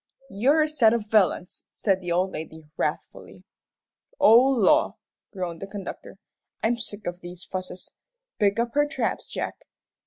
[0.31, 3.43] "You're a set of villains!" said the old lady, wrathfully.
[4.19, 4.95] "Oh, law!"
[5.31, 6.17] groaned the conductor,
[6.63, 7.93] "I'm sick of these fusses.
[8.39, 9.61] Pick up her traps, Jack."